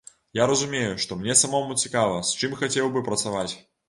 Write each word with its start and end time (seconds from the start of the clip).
Я 0.37 0.45
разумею, 0.51 0.93
што 1.03 1.17
мне 1.19 1.35
самому 1.41 1.75
цікава, 1.81 2.15
з 2.31 2.47
чым 2.47 2.57
хацеў 2.63 2.89
бы 2.97 3.05
працаваць. 3.11 3.51